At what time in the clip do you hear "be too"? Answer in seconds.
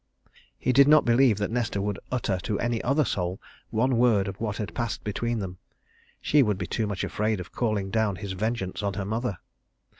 6.57-6.87